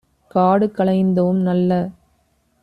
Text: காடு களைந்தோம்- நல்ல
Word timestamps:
காடு 0.31 0.67
களைந்தோம்- 0.69 1.39
நல்ல 1.47 1.71